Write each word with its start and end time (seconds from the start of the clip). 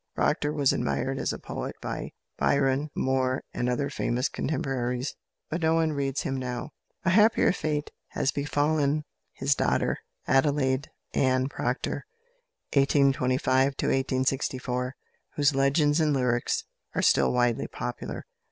Procter 0.15 0.51
was 0.51 0.73
admired 0.73 1.19
as 1.19 1.31
a 1.31 1.37
poet 1.37 1.75
by 1.79 2.11
Byron, 2.35 2.89
Moore, 2.95 3.43
and 3.53 3.69
other 3.69 3.91
famous 3.91 4.29
contemporaries, 4.29 5.13
but 5.47 5.61
no 5.61 5.75
one 5.75 5.91
reads 5.93 6.21
him 6.23 6.37
now. 6.39 6.71
A 7.05 7.11
happier 7.11 7.51
fate 7.51 7.91
has 8.07 8.31
befallen 8.31 9.03
his 9.33 9.53
daughter, 9.53 9.99
=Adelaide 10.27 10.89
Anne 11.13 11.49
Procter 11.49 12.07
(1825 12.73 13.75
1864)=, 13.77 14.93
whose 15.35 15.53
"Legends 15.53 15.99
and 15.99 16.13
Lyrics" 16.15 16.63
are 16.95 17.03
still 17.03 17.31
widely 17.31 17.67
popular. 17.67 18.25